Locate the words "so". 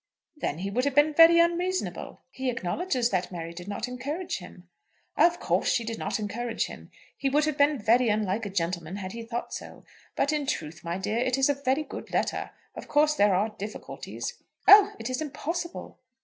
9.53-9.83